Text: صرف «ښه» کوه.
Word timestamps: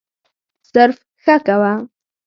صرف 0.71 0.97
«ښه» 1.23 1.35
کوه. 1.47 1.73